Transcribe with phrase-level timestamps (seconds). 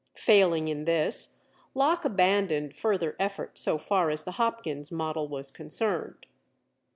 [0.17, 1.41] Failing in this,
[1.75, 6.25] Locke abandoned further effort so far as the Hopkins' model was concerned.